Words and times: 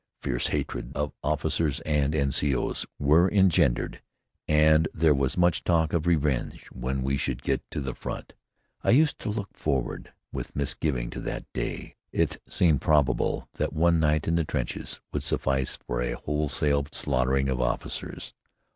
Fierce 0.23 0.47
hatreds 0.47 0.93
of 0.95 1.13
officers 1.23 1.79
and 1.81 2.15
N.C.O.s 2.15 2.87
were 2.97 3.29
engendered 3.31 4.01
and 4.47 4.87
there 4.95 5.13
was 5.13 5.37
much 5.37 5.63
talk 5.63 5.93
of 5.93 6.07
revenge 6.07 6.65
when 6.71 7.03
we 7.03 7.17
should 7.17 7.43
get 7.43 7.61
to 7.69 7.79
the 7.79 7.93
front. 7.93 8.33
I 8.83 8.89
used 8.97 9.19
to 9.19 9.29
look 9.29 9.55
forward 9.55 10.11
with 10.31 10.55
misgiving 10.55 11.11
to 11.11 11.19
that 11.19 11.45
day. 11.53 11.97
It 12.11 12.41
seemed 12.49 12.81
probable 12.81 13.47
that 13.59 13.73
one 13.73 13.99
night 13.99 14.27
in 14.27 14.37
the 14.37 14.43
trenches 14.43 14.99
would 15.13 15.21
suffice 15.21 15.77
for 15.85 16.01
a 16.01 16.13
wholesale 16.17 16.87
slaughtering 16.91 17.47
of 17.47 17.61
officers. 17.61 18.33